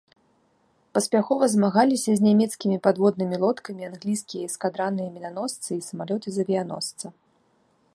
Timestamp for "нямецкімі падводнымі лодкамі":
2.29-3.83